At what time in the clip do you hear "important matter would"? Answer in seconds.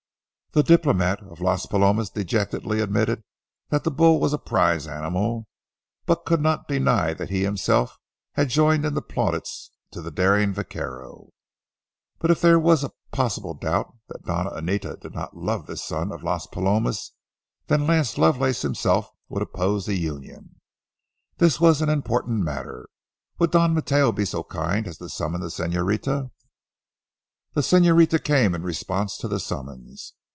21.87-23.51